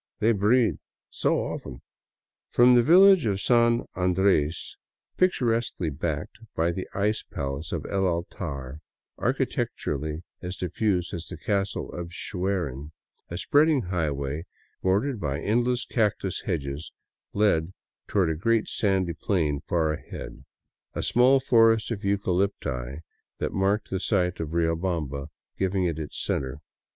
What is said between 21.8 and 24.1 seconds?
of eucalypti that marked the